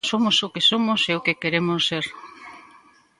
Somos 0.09 0.35
o 0.45 0.51
que 0.53 0.65
somos 0.69 1.01
e 1.11 1.13
o 1.19 1.23
que 1.25 1.39
queremos 1.41 1.81
ser. 1.89 2.05